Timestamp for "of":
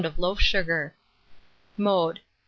0.03-0.17